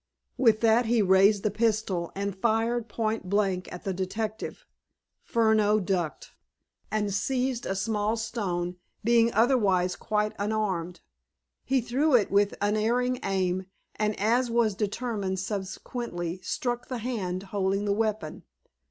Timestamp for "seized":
7.13-7.67